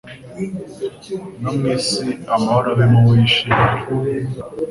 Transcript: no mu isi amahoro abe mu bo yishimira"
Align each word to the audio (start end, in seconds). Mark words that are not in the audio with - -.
no 1.41 1.51
mu 1.57 1.65
isi 1.75 2.07
amahoro 2.35 2.67
abe 2.73 2.85
mu 2.91 2.99
bo 3.05 3.11
yishimira" 3.19 3.73